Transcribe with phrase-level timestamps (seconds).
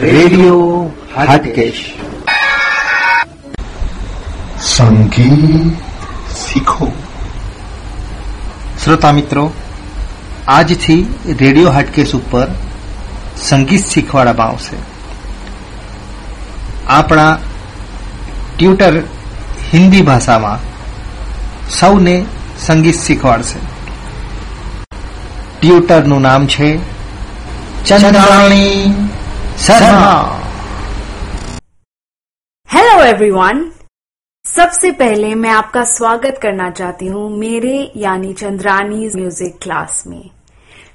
[0.00, 1.94] Radio Hatkesh.
[4.60, 5.72] સંગીત
[6.36, 6.92] શીખો.
[8.84, 9.52] શ્રોતા મિત્રો
[10.48, 12.46] આજથી રેડિયો હાટકેશ ઉપર
[13.42, 14.76] સંગીત શીખવાડવામાં આવશે.
[16.86, 17.38] આપણા
[18.58, 19.00] ટ્યુટર
[19.72, 20.58] હિન્દી ભાષામાં
[21.70, 22.24] સૌને
[22.66, 23.58] સંગીત શીખવાડશે.
[25.60, 26.78] ટ્યુટરનું નામ છે
[27.84, 28.94] ચંદ્રાણી.
[29.56, 30.40] शर्मा।
[32.68, 33.72] हेलो एवरीवन
[34.44, 40.30] सबसे पहले मैं आपका स्वागत करना चाहती हूँ मेरे, यानी चंद्रानी म्यूज़िक क्लास में।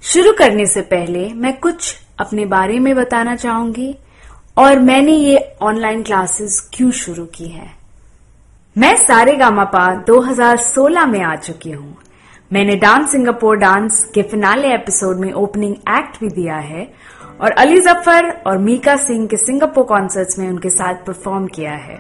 [0.02, 3.96] शुरू करने से पहले मैं कुछ अपने बारे में बताना चाहूँगी
[4.58, 7.70] और मैंने ये ऑनलाइन क्लासेस क्यों शुरू की है।
[8.78, 11.98] मैं सारे गामापा 2016 में आ चुकी हूँ।
[12.54, 17.12] मैंने डांस सिंगापुर डांस के फिनाले एपिसोड में ओपनिंग एक्ट भी दिया है
[17.42, 21.98] और अली ज़फ़र और मीका सिंह के सिंगापुर कॉन्सर्ट्स में उनके साथ परफॉर्म किया है।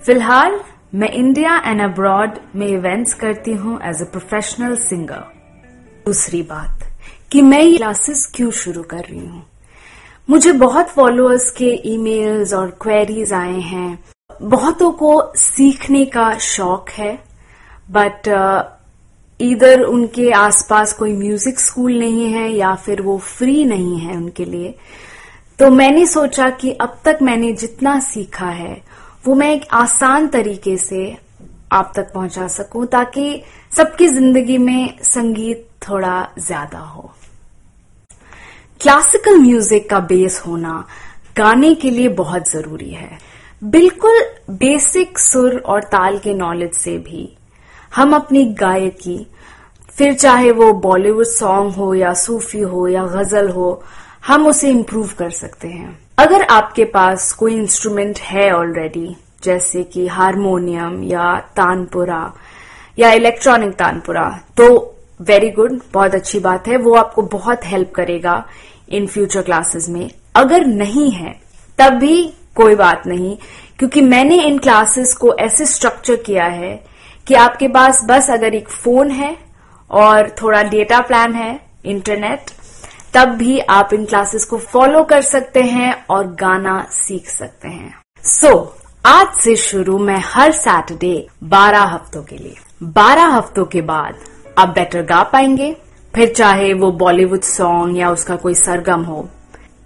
[0.00, 0.60] फ़िलहाल,
[0.94, 5.22] मैं इंडिया एंड अब्रॉड में इवेंट्स करती हूँ एज अ प्रोफेशनल सिंगर
[6.06, 6.84] दूसरी बात,
[7.32, 9.46] कि मैं ये क्लासेस क्यों शुरू कर रही हूँ?
[10.28, 14.04] मुझे बहुत फॉलोअर्स के ईमेल्स और क्वेरीज आए हैं।
[14.42, 17.12] बहुतों को सीखने का शौक है
[17.90, 18.28] बट
[19.40, 24.44] इधर उनके आसपास कोई म्यूज़िक स्कूल नहीं है या फिर वो फ्री नहीं है उनके
[24.44, 24.74] लिए
[25.58, 28.82] तो मैंने सोचा कि अब तक मैंने जितना सीखा है,
[29.26, 31.16] वो मैं एक आसान तरीके से
[31.72, 37.10] आप तक पहुँचा सकूँ ताकि सबकी ज़िंदगी में संगीत थोड़ा ज़्यादा हो।
[38.80, 40.84] क्लासिकल म्यूज़िक का बेस होना
[41.36, 43.18] गाने के लिए बहुत ज़रूरी है।
[43.62, 47.28] बिल्कुल बेसिक सुर और ताल के नॉलेज से भी
[47.94, 49.26] हम अपनी गायकी,
[49.88, 53.82] फिर चाहे वो बॉलीवुड सॉन्ग हो या सूफी हो या गज़ल हो,
[54.26, 60.06] हम उसे इम्प्रूव कर सकते हैं। अगर आपके पास कोई इंस्ट्रूमेंट है ऑलरेडी जैसे कि
[60.06, 62.32] हारमोनियम या तानपुरा
[62.98, 64.66] या इलेक्ट्रॉनिक तानपुरा तो
[65.20, 68.44] वेरी गुड बहुत अच्छी बात है, वो आपको बहुत हेल्प करेगा
[68.88, 71.34] इन फ्यूचर क्लासेस में। अगर नहीं है,
[71.78, 72.24] तब भी
[72.56, 73.36] कोई बात नहीं,
[73.78, 76.74] क्योंकि मैंने इन क्लासेस को ऐसे स्ट्रक्चर किया है
[77.26, 79.36] कि आपके पास बस अगर एक फ़ोन है
[79.90, 82.50] और थोड़ा डेटा प्लान है इंटरनेट
[83.14, 87.94] तब भी आप इन क्लासेस को फॉलो कर सकते हैं और गाना सीख सकते हैं।
[88.22, 93.80] सो so, आज से शुरू मैं हर सैटरडे 12 हफ्तों के लिए। 12 हफ्तों के
[93.80, 94.14] बाद
[94.58, 95.76] आप बेटर गा पाएँगे।
[96.14, 99.28] फिर चाहे वो बॉलीवुड सॉन्ग या उसका कोई सरगम हो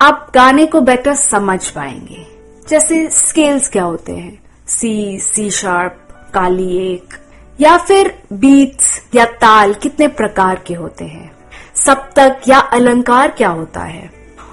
[0.00, 2.26] आप गाने को बेटर समझ पाएँगे।
[2.68, 4.38] जैसे स्केल्स क्या होते हैं?
[4.66, 6.04] सी सी शार्प
[6.34, 7.14] काली एक
[7.60, 11.30] या फिर बीट्स या ताल कितने प्रकार के होते हैं?
[11.74, 14.10] सप्तक या अलंकार क्या होता है?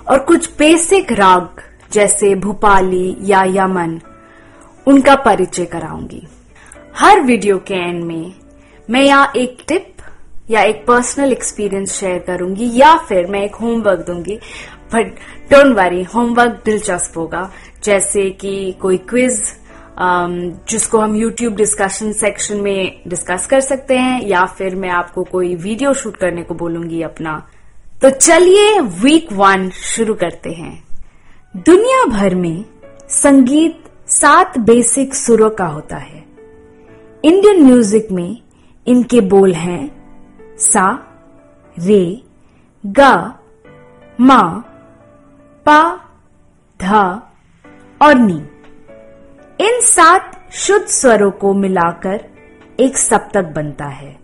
[0.09, 1.61] और कुछ बेसिक राग,
[1.91, 3.99] जैसे भूपाली या यमन,
[4.87, 6.27] उनका परिचय कराऊँगी।
[6.99, 8.33] हर वीडियो के एंड में
[8.89, 9.93] मैं यहाँ एक टिप
[10.49, 14.39] या एक पर्सनल एक्सपीरियंस शेयर करूँगी, या फिर मैं एक होमवर्क दूँगी।
[14.93, 15.05] बट
[15.51, 17.51] डोंट वरी होमवर्क दिलचस्प होगा।
[17.83, 19.41] जैसे कि कोई क्विज
[19.99, 25.55] जिसको हम YouTube डिस्कशन सेक्शन में डिस्कस कर सकते हैं, या फिर मैं आपको कोई
[25.55, 27.47] वीडियो शूट करने को बोलूँगी अपना।
[28.01, 30.83] तो चलिए वीक वन शुरू करते हैं।
[31.55, 32.65] दुनिया भर में
[33.09, 36.23] संगीत सात बेसिक सुरों का होता है।
[37.23, 38.37] इंडियन म्यूज़िक में
[38.87, 39.91] इनके बोल हैं
[40.57, 40.87] सा,
[41.77, 42.21] रे,
[42.85, 43.39] गा,
[44.19, 44.41] मा,
[45.65, 45.81] पा,
[46.79, 47.33] धा
[48.01, 48.41] और नी।
[49.59, 52.25] इन सात शुद्ध स्वरों को मिलाकर
[52.79, 54.15] एक सप्तक बनता है।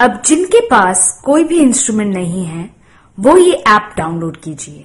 [0.00, 2.70] अब जिनके पास कोई भी इंस्ट्रूमेंट नहीं है,
[3.18, 4.84] वो ये ऐप डाउनलोड कीजिए।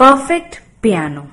[0.00, 1.26] परफेक्ट पियानो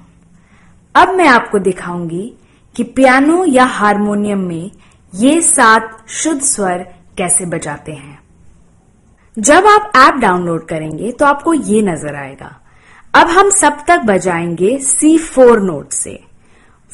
[0.95, 2.33] अब मैं आपको दिखाऊँगी
[2.75, 4.71] कि पियानो या हारमोनियम में
[5.13, 6.85] ये सात शुद्ध स्वर
[7.17, 8.19] कैसे बजाते हैं।
[9.37, 12.55] जब आप ऐप डाउनलोड करेंगे तो आपको ये नज़र आएगा।
[13.13, 16.26] अब हम सब तक बजाएँगे सी फोर नोट से।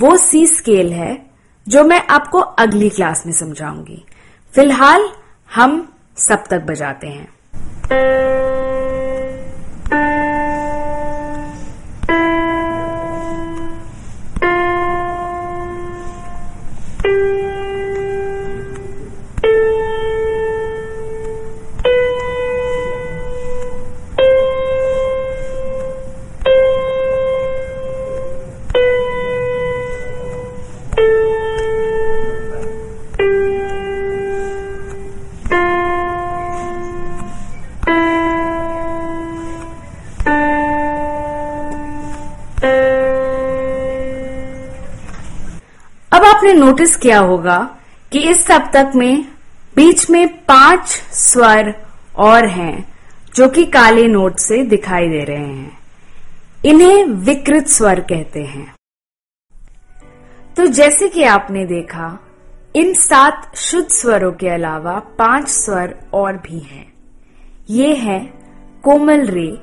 [0.03, 1.25] वो सी स्केल है
[1.67, 4.05] जो मैं आपको अगली क्लास में समझाऊँगी।
[4.55, 5.09] फ़िलहाल
[5.55, 7.27] हम सब तक बजाते हैं।
[46.43, 47.77] आपने नोटिस किया होगा
[48.11, 49.25] कि इस सप्तक में
[49.75, 51.73] बीच में पाँच स्वर
[52.15, 52.93] और हैं,
[53.35, 55.77] जो कि काले नोट से दिखाई दे रहे हैं।
[56.65, 58.75] इन्हें विकृत स्वर कहते हैं।
[60.57, 62.19] तो जैसे कि आपने देखा,
[62.75, 66.93] इन सात शुद्ध स्वरों के अलावा पाँच स्वर और भी हैं।
[67.69, 68.33] ये है
[68.83, 69.57] कोमल रे,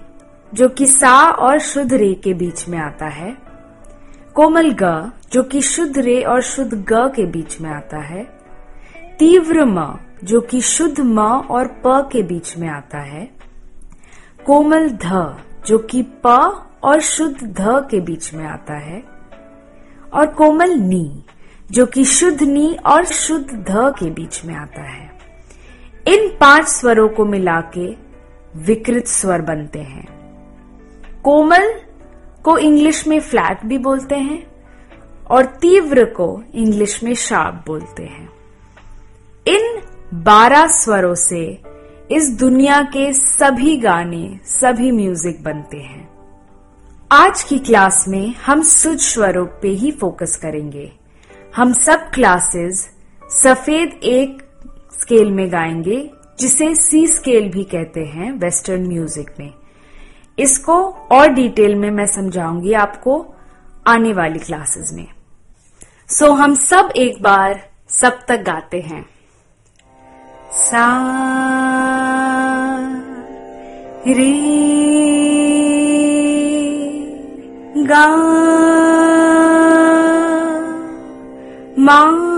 [0.54, 3.49] जो कि सा और शुद्ध रे के बीच में आता है
[4.34, 8.24] कोमल ग, जो कि शुद्ध रे और शुद्ध ग के बीच में आता है।
[9.18, 13.30] तीव्र म, जो कि शुद्ध म और प के बीच में आता है।
[14.46, 15.36] कोमल ध,
[15.66, 19.04] जो कि प और शुद्ध ध के बीच में आता है।
[20.14, 21.24] और कोमल नी,
[21.70, 25.12] जो कि शुद्ध नी और शुद्ध ध के बीच में आता है।
[26.08, 28.10] इन पाँच स्वरों को मिला के
[28.56, 30.20] विकृत स्वर बनते हैं।
[31.24, 31.89] कोमल
[32.44, 34.46] को इंग्लिश में फ्लैट भी बोलते हैं
[35.30, 38.28] और तीव्र को इंग्लिश में शार्प बोलते हैं।
[39.46, 39.82] इन
[40.14, 41.62] बारह स्वरों से
[42.10, 46.08] इस दुनिया के सभी गाने, सभी म्यूज़िक बनते हैं।
[47.12, 50.92] आज की क्लास में हम सुज स्वरों पे ही फोकस करेंगे।
[51.56, 52.90] हम सब क्लासेस
[53.30, 54.42] सफ़ेद एक
[55.00, 59.52] स्केल में गाएँगे, जिसे सी स्केल भी कहते हैं वेस्टर्न म्यूज़िक में।
[60.40, 63.26] इसको और डिटेल में मैं समझाऊँगी आपको
[63.86, 65.06] आने वाली क्लासेस में।
[66.08, 69.06] सो so, हम सब एक बार सब तक गाते हैं।
[70.52, 70.86] सा
[74.06, 74.60] रे
[77.84, 78.06] गा
[81.78, 82.29] मा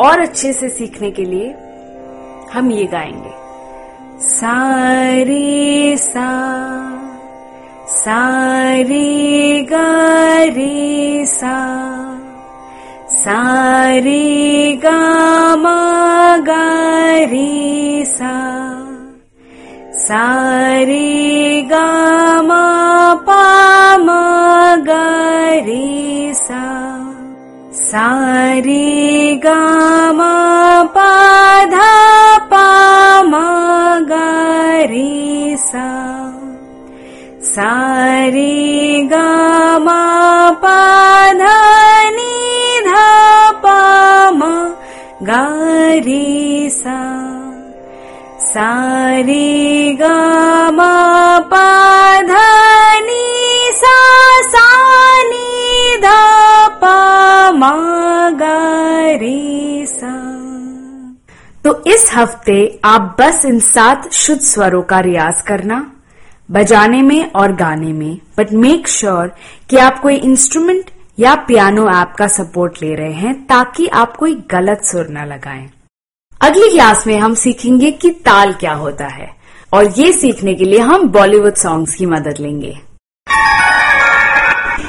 [0.00, 1.54] और अच्छे से सीखने के लिए
[2.52, 3.38] हम ये गाएँगे।
[4.20, 6.50] सारे सा,
[7.86, 11.78] सारे गे सा,
[13.08, 15.38] सारे गा
[17.26, 18.58] गे सा,
[19.92, 22.08] सारे गा
[23.14, 23.96] पा
[25.60, 26.97] गे सा।
[27.88, 30.32] सारे गामा
[30.96, 31.92] पाधा
[32.50, 33.44] पामा
[34.10, 35.86] गारे सा
[37.52, 38.52] सारे
[39.12, 40.02] गामा
[40.64, 41.56] पाधा
[42.18, 43.06] निधा
[43.64, 44.52] पामा
[45.30, 47.00] गारे सा
[48.52, 49.46] सारे
[50.02, 50.92] गामा
[51.54, 52.47] पाधा
[61.88, 65.92] इस हफ़्ते आप बस इन सात शुद्ध स्वरों का रियाज करना
[66.50, 69.32] बजाने में और गाने में बट मेक श्योर
[69.70, 74.34] कि आप कोई इंस्ट्रूमेंट या पियानो ऐप का सपोर्ट ले रहे हैं ताकि आप कोई
[74.50, 75.70] गलत सुर न लगाएँ।
[76.40, 79.30] अगली क्लास में हम सीखेंगे कि ताल क्या होता है
[79.72, 82.78] और ये सीखने के लिए हम बॉलीवुड सॉन्ग्स की मदद लेंगे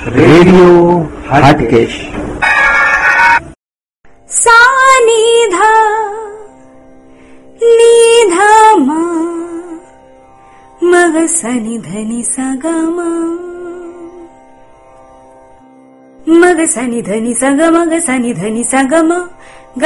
[0.07, 0.99] रेडियो
[1.31, 1.99] हटकेश
[5.05, 5.71] निधा
[7.63, 8.99] निधामा
[10.81, 13.09] नि सगमा।
[16.29, 19.13] मग सनि धनि सगम
[19.77, 19.85] ग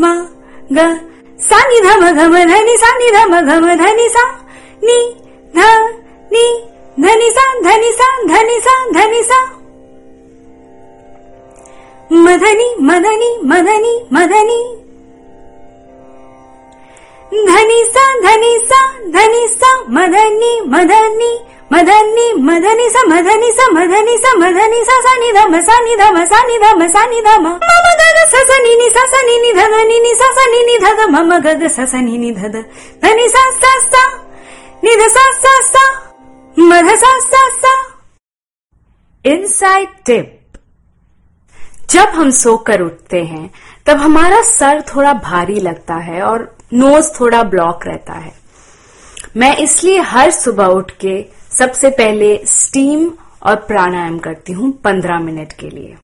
[0.00, 0.88] म मग
[1.40, 4.24] सनि धनि सगमग सनि धनि सा
[4.84, 4.98] नि
[5.56, 5.60] ध
[6.32, 6.44] नि
[7.00, 9.40] धनि सा धनि सा धनि सा धनि सा।
[12.12, 14.87] मधनि मदनि मदनि मदनि
[17.32, 21.38] धनी सा धनी सा धनी सा मदनी मदनी
[21.72, 26.24] मदनी मदनी सा मदनी सा मदनी सा मदनी सा सा नि धम सा नि धम
[26.24, 29.38] सा नि धम सा नि धम मम गग स स नि नि सा सा नि
[29.38, 32.18] नि ध नि नि सा सा नि नि ध ध मम गग स स नि
[32.18, 32.64] नि ध ध
[33.04, 34.28] धनि सा सा सा
[34.84, 36.14] नि ध सा सा सा,
[36.58, 37.94] मध, सा सा सा।
[39.24, 40.34] इनसाइड टिप
[41.90, 43.50] जब हम सोकर उठते हैं,
[43.86, 48.32] तब हमारा सर थोड़ा भारी लगता है और नोज़ थोड़ा ब्लॉक रहता है।
[49.36, 53.10] मैं इसलिए हर सुबह उठ के सबसे पहले स्टीम
[53.42, 55.96] और प्राणायाम करती हूँ पंद्रह मिनट के लिए।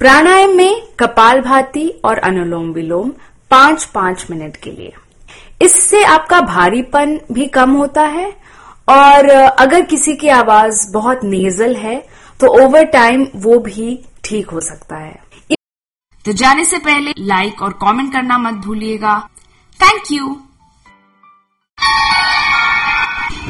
[0.00, 3.12] प्राणायाम में कपाल भाती और अनुलोम विलोम
[3.50, 4.92] पाँच पाँच मिनट के लिए।
[5.62, 8.28] इससे आपका भारीपन भी कम होता है
[8.88, 11.98] और अगर किसी की आवाज़ बहुत नेजल है
[12.40, 15.18] तो ओवर टाइम वो भी ठीक हो सकता है।
[16.24, 19.16] तो जाने से पहले लाइक और कमेंट करना मत भूलिएगा।
[19.80, 20.36] Thank you.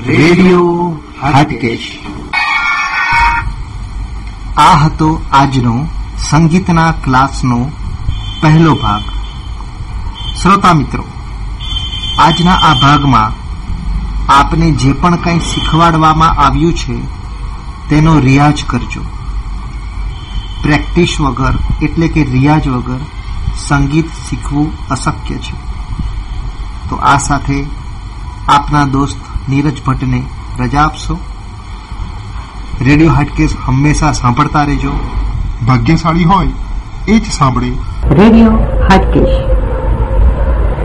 [0.07, 0.97] રેડિયો
[4.57, 5.87] આ હતો આજનો
[6.31, 7.71] સંગીતના ક્લાસનો
[8.43, 9.03] પહેલો ભાગ.
[10.43, 11.05] શ્રોતા મિત્રો,
[12.19, 13.33] આજના આ ભાગમાં
[14.33, 17.01] આપને જે પણ કંઈ શીખવાડવામાં આવ્યું છે,
[17.89, 19.03] તેનો રિયાઝ કરજો.
[20.63, 22.99] પ્રેક્ટિસ વગર, એટલે કે રિયાઝ વગર,
[23.69, 25.68] સંગીત શીખવું અશક્ય છે.
[26.91, 27.67] તો આ સાથે
[28.49, 30.23] આપના દોસ્ત નીરજ ભટ્ટને
[30.59, 31.19] રજા આપશો.
[32.81, 34.93] રેડિયો હાટકેસ હંમેશા સાંભળતા રહેજો.
[35.67, 36.49] ભાગ્યશાળી હોય
[37.09, 37.73] એ જ સાંભળે.
[38.11, 38.51] રેડિયો
[38.91, 39.68] હાટકેશ